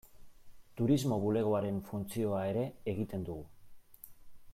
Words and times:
Turismo 0.79 1.19
bulegoaren 1.25 1.77
funtzioa 1.91 2.41
ere 2.53 2.65
egiten 2.95 3.29
dugu. 3.29 3.45